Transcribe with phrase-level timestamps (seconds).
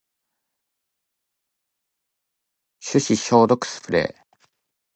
[2.79, 4.37] 手指消毒スプレー